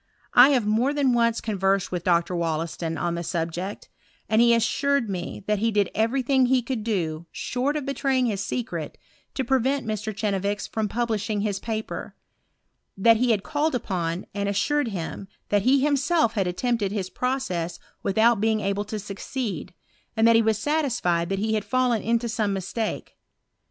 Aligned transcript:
1 0.33 0.51
have 0.53 0.65
more 0.65 0.95
than 0.95 1.13
once 1.13 1.39
conversed 1.39 1.91
with 1.91 2.03
Dr. 2.03 2.35
Wollaston 2.35 2.97
on 2.97 3.13
the 3.13 3.21
subject, 3.21 3.87
and 4.27 4.41
he 4.41 4.51
assured 4.51 5.07
me 5.11 5.43
that 5.45 5.59
he 5.59 5.69
did 5.69 5.91
every 5.93 6.23
thing 6.23 6.45
that 6.45 6.49
he 6.49 6.63
could 6.63 6.83
do, 6.83 7.27
short 7.31 7.75
of 7.77 7.85
betraying 7.85 8.25
his 8.25 8.43
secret, 8.43 8.97
to 9.35 9.43
prevent 9.43 9.85
Mr. 9.85 10.11
Chenevix 10.11 10.65
from 10.67 10.89
publishing 10.89 11.41
his 11.41 11.59
paper; 11.59 12.15
that 12.97 13.17
he 13.17 13.29
had 13.29 13.43
called 13.43 13.75
upon, 13.75 14.25
and 14.33 14.49
assured 14.49 14.87
him, 14.87 15.27
that 15.49 15.61
he 15.61 15.81
himself 15.81 16.33
had 16.33 16.47
attempted 16.47 16.91
his 16.91 17.11
process 17.11 17.77
without 18.01 18.41
being 18.41 18.59
able 18.59 18.85
to 18.85 18.97
succeed, 18.97 19.71
and 20.17 20.27
that 20.27 20.35
he 20.35 20.41
was 20.41 20.57
satisfied 20.57 21.29
that 21.29 21.37
he 21.37 21.53
had 21.53 21.63
fallen 21.63 22.01
into 22.01 22.27
some 22.27 22.53
mistake. 22.53 23.17